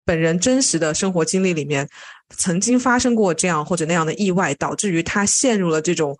[0.06, 1.86] 本人真实的生活经历里面，
[2.36, 6.16] 曾经发生过这样或者那样的意外，导致于他陷入了这种。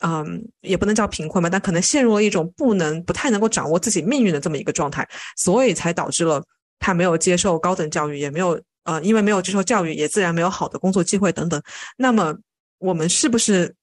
[0.00, 6.42] 嗯，也不能叫贫困吧，但可能陷入了一种不能、不太能够掌握自己命运的这么一个状态，所以才导致了
[6.78, 11.60] 他没有接受高等教育，也没有呃，因为没有接受教育，也自然没有好的工作机会等等。
[11.96, 12.34] 那么，
[12.78, 13.74] 我们是不是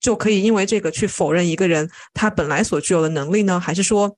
[0.00, 3.60] 就可以因为这个去否认一个人他本来所具有的能力呢？
[3.60, 4.16] 还是说？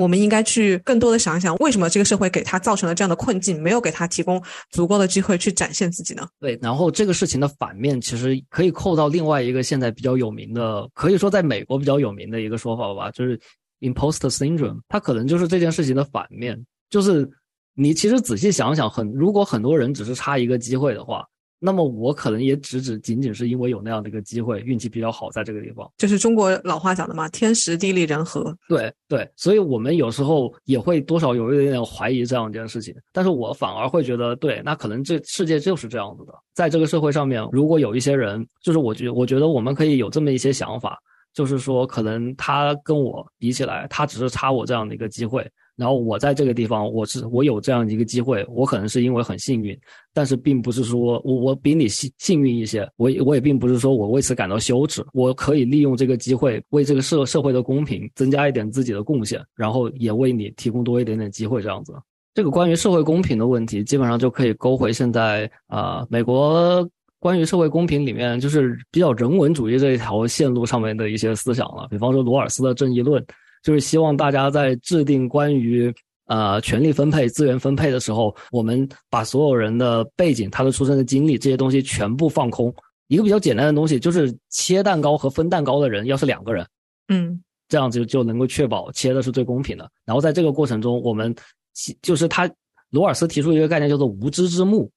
[0.00, 6.26] 我们应该去更多的想一想，为什么这个社会给他造成了这样的困境，没有给他提供足够的机会去展现自己呢？
[6.40, 13.38] 对，然后这个事情的反面，其实可以扣到另外一个现在比较有名的，可以说在美国比较有名的一个说法吧，就是
[13.80, 14.80] imposter syndrome。
[14.88, 16.58] 它可能就是这件事情的反面，
[16.88, 17.28] 就是
[17.74, 21.26] 你其实仔细想想，很如果很多人只是差一个机会的话。
[21.62, 28.56] 那么我可能也只只仅仅是因为有那样的一个机会，运气比较好，在这个地方，就是中国老话讲的嘛，天时地利人和。
[28.66, 40.98] 对对，所以我们有时候也会多少有一点点怀疑这样一件事情，但是我反而会觉得，对，那可能这世界就是这样子的，在这个社会上面，如果有一些人，就是我觉我觉得我们可以有这么一些想法，
[41.34, 45.46] 就是说，可能他跟我比起来，他只是差我这样的一个机会。
[45.80, 49.74] 然后我在这个地方，我是我有这样一个机会，我可能是因为很幸运，
[50.12, 61.94] 但是并不是说我我比你幸幸运一些，我我也并不是说我为此感到羞耻，我可以利用这个机会为这个社社会的公平增加一点自己的贡献，然后也为你提供多一点点机会，这样子。
[62.34, 66.86] 这个关于社会公平的问题，基本上就可以勾回现在啊美国
[67.20, 73.24] 关于社会公平里面就是比较人文主义这一条线路上面的一些思想了，比方说罗尔斯的正义论。
[73.62, 75.92] 就是希望大家在制定关于
[76.26, 82.74] 呃权力分配、资源分配的时候，我们把所有人的背景、他的出生的经历这些东西全部放空。
[83.08, 86.66] 一个比较简单的东西，就是切蛋糕和分蛋糕的人要是两个人，
[87.08, 89.90] 嗯，这样子就能够确保切的是最公平的。
[90.04, 91.34] 然后在这个过程中，我们
[92.02, 92.50] 就是他
[92.90, 94.90] 罗尔斯提出一个概念叫做无知之幕，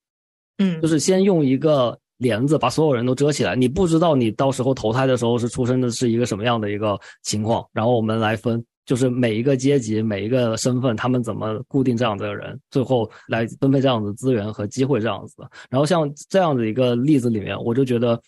[0.59, 1.97] 嗯，就是先用一个。
[2.23, 15.49] 帘子把所有人都遮起来，你不知道你到时候投胎的时候是出生的是一个什么样的一个情况，然后我们来分，就是每一个阶级、每一个身份，他们怎么固定这样的人，最后来分配这样的资源和机会这样子的。
[15.69, 18.19] 然后像这样的一个例子里面，我就觉得，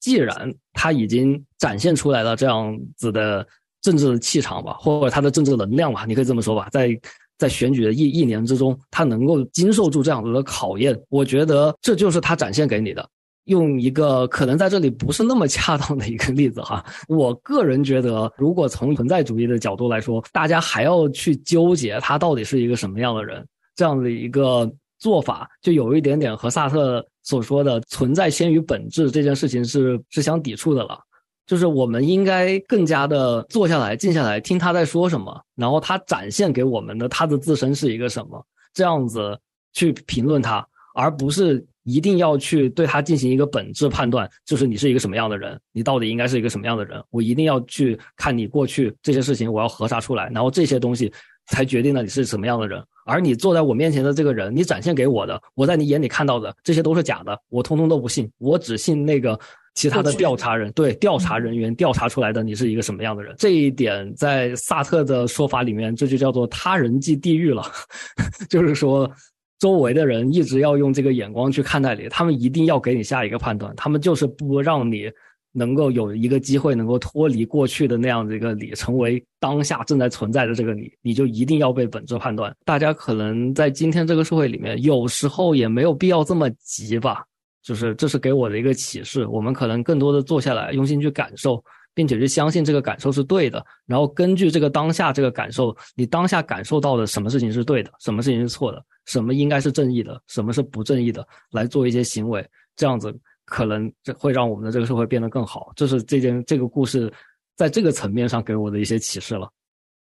[0.00, 3.46] 既然他已经展现出来了这样子的
[3.80, 7.00] 政治气场吧，或者他的政治能量吧，你可以这么说吧，在
[7.38, 13.08] 在选举的一一年之中，他能够经受住这样子的考验，我觉得这就是他展现给你的。
[13.48, 31.00] 用一个可能在这里不是那么恰当的一个例子哈， 我个人觉得，如果从存在主义的角度来说，大家还要去纠结他到底是一个什么样的人，这样的一个做法，就有一点点和萨特所说的“存在先于本质”这件事情是是相抵触的了。
[31.46, 39.38] 就是我们应该更加的坐下来、静下来，听他在说什么，然后他展现给我们的他的自身是一个什么，这样子
[39.72, 41.66] 去评论他，而不是。
[41.88, 47.02] 一定要去对他进行一个本质判断，就是你是一个什么样的人，你到底应该是一个什么样的人。
[47.10, 51.10] 我一定要去看你过去这些事情，我要核查出来，然后这些东西
[51.46, 52.84] 才决定了你是什么样的人。
[53.06, 59.38] 而你坐在我面前的这个人，你展现给我的，我在你眼里看到的这些都是假的，我通通都不信，我只信那个
[59.74, 63.34] 其他的调查人，对调查人员调查出来的你是一个什么样的人。
[63.38, 67.62] 这一点在萨特的说法里面，这就叫做他人即地狱了，
[68.50, 69.10] 就是说。
[69.58, 75.10] 周围的人一直要用这个眼光去看待你，他们一定要给你下一个判断，他们就是不让你
[75.52, 82.54] 能够有一个机会能够脱离过去的那样的一个你，成为当下正在存在的这个你，你就一定要被本质判断。
[82.64, 87.24] 大家可能在今天这个社会里面，有时候也没有必要这么急吧，
[87.62, 89.26] 就是这是给我的一个启示。
[89.26, 91.62] 我们可能更多的坐下来，用心去感受。
[91.94, 103.12] 并且去相信这个感受是对的，然后根据这个当下这个感受，你当下感受到的什么事情是对的，什么事情是错的，什么应该是正义的，什么是不正义的，来做一些行为，这样子
[103.46, 105.72] 可能这会让我们的这个社会变得更好。
[105.74, 107.12] 这是这件这个故事
[107.56, 109.50] 在这个层面上给我的一些启示了。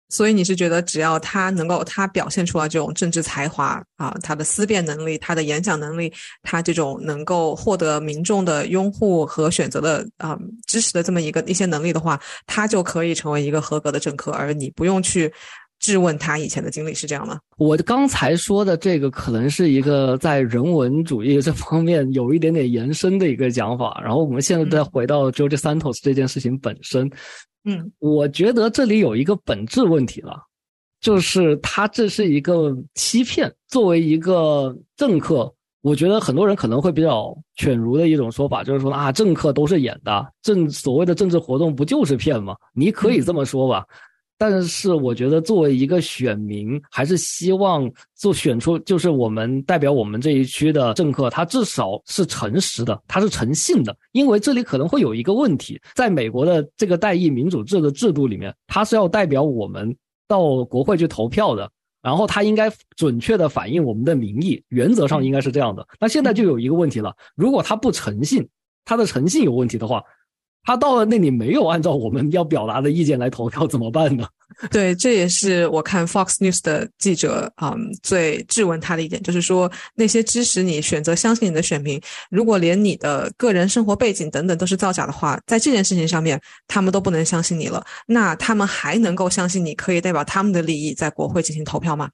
[0.10, 6.14] 所以你是觉得，只要他能够他表现出来这种政治才华啊，他的思辨能力，他的演讲能力，
[6.44, 10.38] 他这种能够获得民众的拥护和选择的啊
[10.68, 15.34] 支持的这么一个一些能力的话，他就可以成为一个合格的政客，而你不用去
[15.84, 17.38] 质问他以前的经历，是这样吗？
[17.58, 27.12] 我刚才说的这个可能是一个在人文主义这方面有一点点延伸的一个讲法，然后我们现在再回到 George Santos 这件事情本身。
[27.66, 30.42] 嗯，我觉得这里有一个本质问题了，
[31.02, 33.54] 就是他这是一个欺骗。
[33.68, 42.56] 作为一个政客，我觉得很多人可能会比较犬儒的一种说法，就是说啊，政客都是演的，政所谓的政治活动不就是骗吗？
[42.74, 43.86] 你可以这么说吧。
[44.38, 53.96] 但是我觉得，作为一个选民，还是希望做选出，就是我们代表我们这一区的政客，他至少是诚实的，他是诚信的。
[54.12, 59.96] 因为这里可能会有一个问题，在美国的这个代议民主制的制度里面，他是要代表我们
[60.28, 65.88] 到国会去投票的，然后他应该准确的反映我们的民意，原则上应该是这样的。
[66.00, 68.46] 那现在就有一个问题了，如果他不诚信，
[68.84, 70.04] 他的诚信有问题的话。
[70.64, 74.26] 他到了那里没有按照我们要表达的意见来投票，怎么办呢？
[74.72, 82.00] 对，这也是我看 Fox News 的记者啊最质问他的一点，就是说那些支持你、选择相信你的选民，
[82.30, 92.10] 如果连你的个人生活背景等等都是造假的话，在这件事情上面他们都不能相信你了，那他们还能够相信你可以代表他们的利益在国会进行投票吗？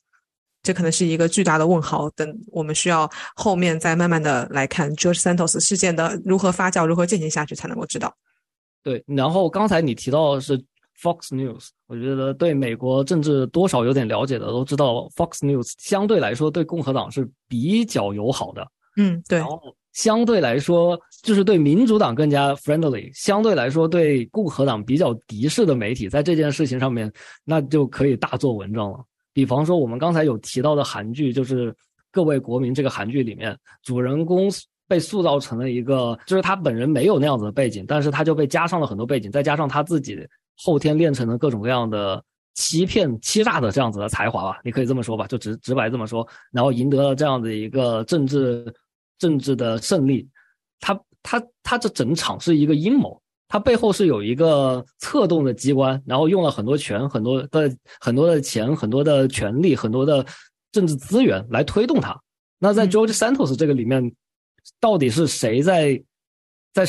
[0.63, 2.09] 这可能是一个巨大的问号。
[2.11, 8.13] 等我们需要后面再慢慢的来看 George Santos 事件的如何发酵、如何进行下去，才能够知道。
[8.81, 10.57] 对，然后刚才你提到的是
[11.01, 18.65] Fox News，我觉得对美国政治多少有点了解的都知道，Fox News 相对来说对共和党是比较友好的。
[18.97, 19.39] 嗯，对。
[19.39, 19.61] 然后
[19.93, 27.11] 相对来说就是对民主党更加 friendly，相对来说对共和党比较敌视的媒体，在这件事情上面
[27.43, 28.99] 那就可以大做文章了。
[29.33, 31.71] 比方说我们刚才有提到的韩剧，就是
[32.11, 34.49] 《各位国民》这个韩剧里面主人公。
[34.89, 40.17] 被塑造成了一个，就是他本人没有那样子的背景，但是他就被加上了很多背景，再加上他自己
[40.57, 42.21] 后天练成了各种各样的
[42.55, 48.65] 欺骗、欺诈的这样子的才华吧，你可以这么说吧，就直直白这么说，然后赢得了这样的一个政治
[49.19, 50.27] 政治的胜利。
[50.79, 57.71] 他他他这整场是一个阴谋，他背后是有一个策动的机关，然后用了很多权、很多的
[58.01, 60.25] 很多的钱、很多的权力、很多的
[60.71, 62.19] 政治资源来推动他。
[62.57, 64.11] 那在 George Santos 这个里面。
[64.79, 66.01] 到底是谁在
[66.73, 66.85] 在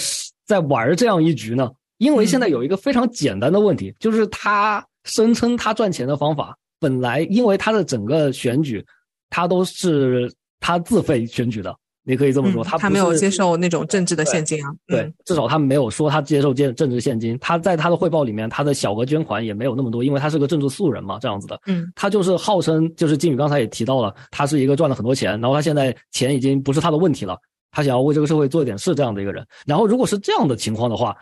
[0.46, 1.70] 在玩这样一局呢？
[1.98, 8.84] 因为现在有一个非常简单的问题，就是他声称他赚钱的方法，本来因为他的整个选举，
[9.28, 11.74] 他都是他自费选举的，
[12.04, 14.70] 你可以这么说，嗯他没有接受那种政治的现金啊。
[14.86, 17.38] 对嗯，至少他没有说他接受政政治现金。
[17.38, 21.60] 他在他的汇报里面，他的小额捐款也没有那么多，因为他是个政治素人嘛，这样子的。
[21.66, 27.36] 嗯，他就是号称，就是金宇刚才也提到了，他是一个赚了很多钱，然后他现在钱已经不是他的问题了，
[27.70, 29.46] 他想要为这个社会做一点事这样的一个人。
[29.66, 31.16] 然后如果是这样的情况的话，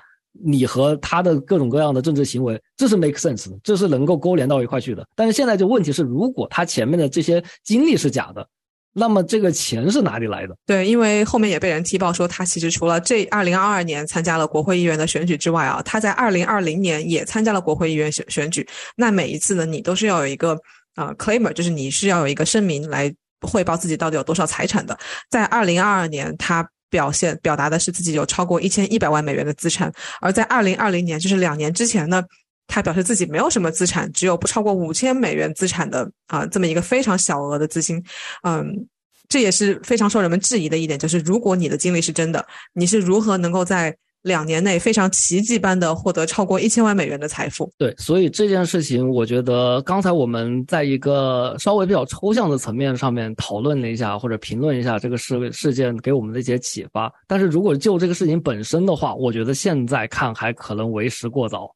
[0.45, 5.05] 你和他的各种各样的政治行为，这是 make sense，这是能够勾连到一块去的。
[5.17, 8.47] 但是现在就问题是，如果他前面的这些经历是假的，
[8.93, 10.57] 那么这个钱是哪里来的？
[10.67, 18.67] 对，因为后面也被人踢爆说，他其实除了这二零二二年参加了国会议员的选举之外啊，他在二零二零年也参加了国会议员选选举。
[18.97, 20.59] 那每一次呢，你都是要有一个
[20.97, 23.13] 呃 claimer，就是你是要有一个声明来
[23.43, 24.99] 汇报自己到底有多少财产的。
[25.31, 32.25] 在二零二二年，他表现表达的是自己有超过一千一百万美元的资产，而在二零二零年，就是两年之前呢。
[32.71, 37.97] 他表示自己没有什么资产，只有不超过五千美元资产的啊、这么一个非常小额的资金，
[38.43, 38.87] 嗯，
[39.27, 43.97] 这也是非常受人们质疑的一点，就是如果你的经历是真的，你是如何能够在
[44.29, 47.69] 两年内非常奇迹般的获得超过一千万美元的财富？
[47.77, 57.13] 对，所以这件事情，我觉得刚才我们在一个稍微比较抽象的层面上面讨论了一下，或者评论一下这个事事件给我们的一些启发。
[57.27, 61.69] 但是如果就这个事情本身的话，我觉得现在看还可能为时过早，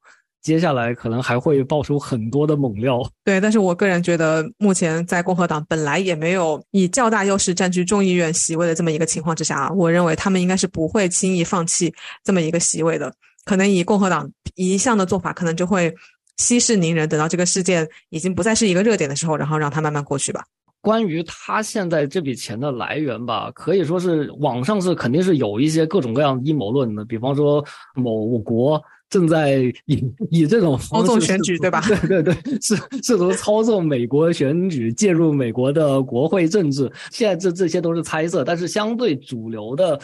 [0.43, 3.01] 接下来可能还会爆出很多的猛料。
[3.24, 13.12] 对，但是我个人觉得，目前在共和党本来也没有以较大优势占据众议院席位的这么一个情况之下啊，我认为他们应该是不会轻易放弃这么一个席位的。
[13.45, 15.95] 可能以共和党一向的做法，可能就会
[16.36, 20.45] 息事宁人，等到这个事件已经不再是一个热点的时候，然后让它慢慢过去吧。
[20.80, 27.64] 关于他现在这笔钱的来源吧，可以说是网上是肯定是有一些各种各样阴谋论的，比方说
[27.95, 28.82] 某国
[29.12, 36.90] 正在以以这种操纵选举对吧对对对，试试图操纵美国选举，介入美国的国会政治。
[37.12, 40.00] 现在这这些都是猜测，但是相对主流的。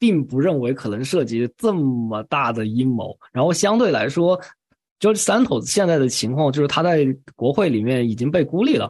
[0.00, 4.40] 并不认为可能涉及这么大的阴谋，然后相对来说
[5.00, 7.04] ，George Santos 现在的情况就是他在
[7.34, 8.88] 国会里面已经被孤立了。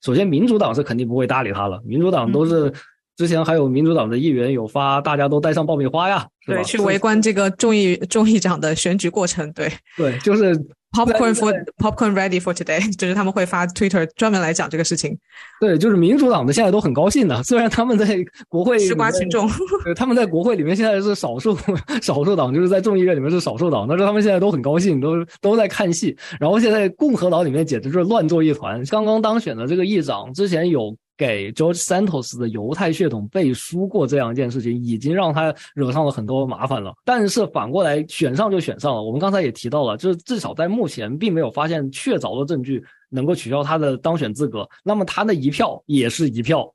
[0.00, 1.78] 首先，民主党是肯定不会搭理他了。
[1.84, 2.72] 民主党都是、
[3.18, 9.52] 之前还有民主党的议员有发，大家都带上爆米花呀，对，去围观这个众议众议长的选举过程。
[9.52, 10.56] 对对，就是
[10.96, 15.18] popcorn for popcorn ready for today， 就是他们会发 Twitter 专门来讲这个事情。
[15.60, 19.50] 对，就是民主党的现在都很高兴的，虽然他们在国会吃瓜群众，
[19.82, 21.58] 对，他们在国会里面现在是少数
[22.00, 26.16] 少数党，就是在众议院里面是少数党，但是他们现在都很高兴，都都在看戏。
[26.38, 28.80] 然后现在共和党里面简直就是乱作一团。
[28.86, 36.94] 刚刚当选的这个议长之前有给 George Santos 的犹太血统背书过这样一件事情，已经让他惹上了很多麻烦了。
[37.04, 46.72] 但是反过来选上就选上了，我们刚才也提到了，就是至少在目前并没有发现确凿的证据能够取消他的当选资格，那么他的一票也是一票。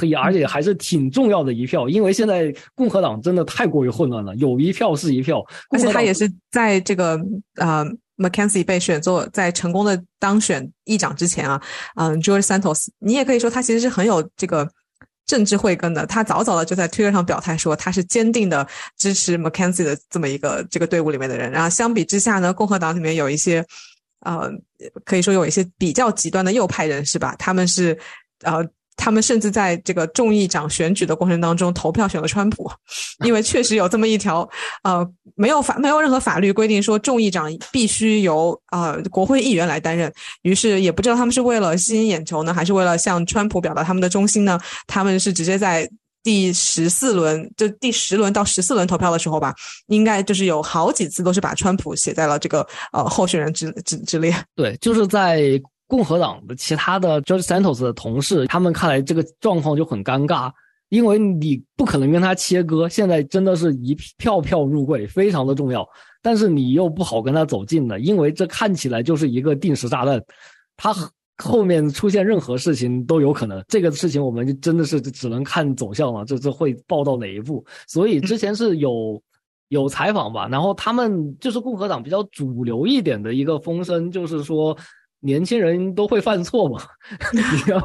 [0.00, 7.20] 也而且还是挺重要的一票，因为现在共和党真的太过于混乱了，有一票是一票，而且他也是在这个
[7.56, 7.84] 呃
[8.22, 11.60] McKenzie 被选做在成功的当选议长之前啊，
[11.96, 14.68] 嗯、g e o r g e Santos，你也可以说他其实是很有这个
[15.26, 16.06] 政治慧根的。
[16.06, 18.66] 他早早的就在 Twitter 上表态说他是坚定的
[18.96, 21.50] 支持 McKenzie 的这么一个这个队伍里面的人。
[21.50, 23.64] 然后相比之下呢，共和党里面有一些
[24.20, 24.50] 呃，
[25.04, 27.98] 可以说有一些比较极端的右派人士吧，他们是
[28.42, 28.64] 呃。
[28.96, 32.70] 他们甚至在这个众议长选举的过程当中投票选了川普，
[33.24, 34.48] 因为确实有这么一条，
[34.84, 40.12] 呃，没有法没有任何法律规定说众议长必须由呃国会议员来担任。
[40.42, 44.60] 于是也不知道他们是为了吸引眼球呢，还是为了向川普表达他们的忠心呢？
[44.86, 45.88] 他们是直接在
[46.22, 49.52] 第十四轮，就第十轮到十四轮投票的时候吧，
[49.88, 54.32] 应该就是有好几次都是把川普写在了这个呃候选人之之之列。
[54.54, 55.60] 对，就是在
[55.92, 60.50] 共和党的其他的 George Santos 的同事，他们看来这个状况就很尴尬，
[60.88, 65.86] 因为你不可能跟他切割，现在真的是一票票入柜，非常的重要，
[66.22, 70.18] 但是你又不好跟他走近的，因为这看起来就是一个定时炸弹，
[70.78, 70.94] 他
[71.36, 73.62] 后面出现任何事情都有可能。
[73.68, 77.62] 这个事情我们就真的是只能看走向了，这这会爆到哪一步？
[77.86, 79.22] 所以之前是有。
[79.68, 84.76] 有采访吧，然后他们就是共和党比较主流一点的一个风声，就是说
[85.22, 86.82] 年轻人都会犯错嘛，
[87.32, 87.80] 你要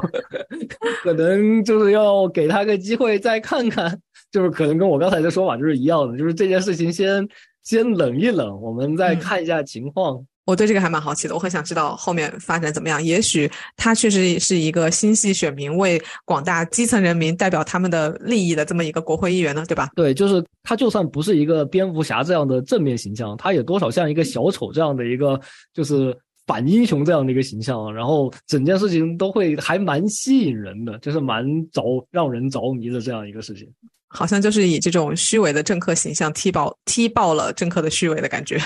[1.02, 3.98] 可能就是要给他个机会再看看，
[4.30, 7.26] 就是可能跟我刚才的说法就是一样的，就是这件事情先
[7.62, 10.22] 先冷一冷，我们再看一下情况。
[10.44, 13.04] 我对这个还蛮好奇的，我很想知道后面发展怎么样。
[13.04, 19.90] 也许他确实是一个心系选民、为广大基层人民代表他们的利益的这么一个国会议员呢，对吧？
[19.94, 25.38] 对，就是他就算不是一个蝙蝠侠这样的正面形象，他也多少像一个小丑这样的一个
[25.74, 26.16] 就是
[26.48, 33.68] 反英雄这样的一个形象，然后整件事情都会还蛮吸引人的，就是蛮着让人着迷的这样一个事情。
[34.10, 38.58] 好像就是以这种虚伪的政客形象踢爆踢爆了政客的虚伪的感觉。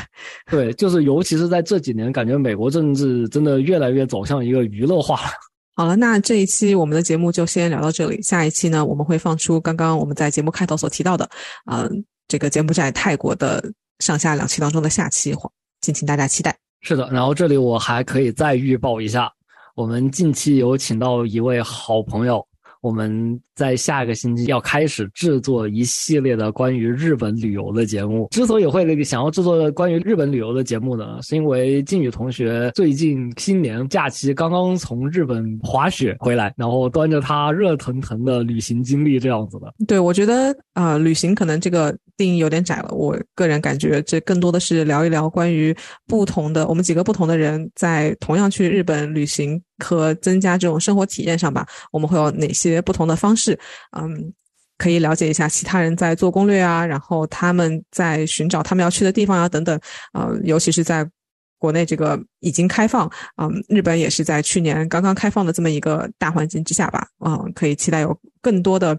[0.49, 5.31] 对，就是尤其是在这几年，感觉美国政治真的越来越走向一个娱乐化了。
[5.75, 8.23] 好了，那这一期我们的节目就先聊到这里。
[8.23, 11.29] 下一期呢，我们会放出刚刚我们在节目开头所提到的，
[11.69, 15.35] 嗯、这个柬埔寨、泰国的上下两期当中的下期，
[15.81, 16.57] 敬请大家期待。
[16.83, 19.33] 是的，然后这里我还可以再预报一下，
[19.77, 22.45] 我们近期有请到一位好朋友，
[22.83, 28.29] 我们在下个星期要开始制作一系列的关于日本旅游的节目。
[28.31, 39.73] 之所以会想要制作关于日本旅游的节目呢，是因为靖宇同学最近新年假期刚刚从日本滑雪回来，然后端着他热腾腾的旅行经历这样子的。
[39.87, 42.89] 对，我觉得啊、旅行可能这个定义有点窄了。
[42.93, 45.75] 我个人感觉这更多的是聊一聊关于
[46.09, 53.59] 不同的我们几个不同的人在同样去日本旅行和增加这种生活体验上吧，我们会有哪些不同的方式？
[53.97, 54.33] 嗯。
[54.79, 59.79] 可以了解一下其他人在做攻略啊，然后他们在寻找他们要去的地方啊，等等。
[60.13, 61.09] 呃，尤其是在
[61.57, 68.99] 国内这个已经开放，嗯，日本也是在去年刚刚开放的这么一个大环境之下吧，嗯，可以期待有更多的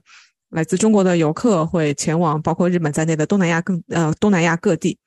[0.51, 4.97] 来自中国的游客会前往包括日本在内的东南亚更呃东南亚各地。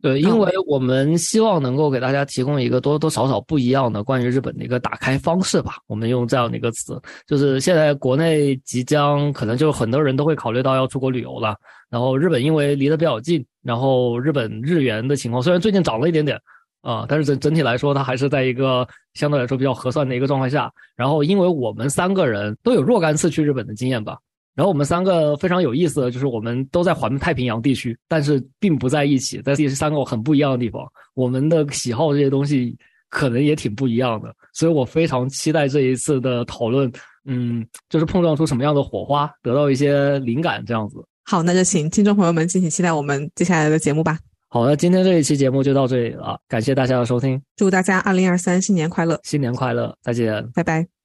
[0.00, 5.78] 对，因为我们希望能够给大家提供一个多多少少不一样的关于日本的一个打开方式吧。
[5.88, 11.56] 我们用这样的一个词，就是现在国内即将可能就很多人都会考虑到要出国旅游了。
[11.90, 16.40] 然后日本因为离得比较近，然后日本日元的情况虽然最近涨了一点点
[16.80, 20.72] 啊、但是整整体来说它还是在一个相对来说比较合算的一个状态下。
[20.94, 24.16] 然后因为我们三个人都有若干次去日本的经验吧。
[24.58, 30.84] 然后我们三个非常有意思的就是，我们都在环太平洋地区，但是并不在一起，在这三个很不一样的地方。
[31.14, 32.76] 我们的喜好这些东西
[33.08, 36.90] 可能也挺不一样的，所以我非常期待这一次的讨论，
[37.24, 40.96] 嗯，就是碰撞出什么样的火花，得到一些灵感这样子。
[41.24, 44.18] 好，那就请听众朋友们敬请期待我们接下来的节目吧。
[44.48, 50.44] 好，那今天这一期节目就到这里了，感谢大家的收听，祝大家二零二三新年快乐，新年快乐，再见。
[50.52, 50.97] 拜拜。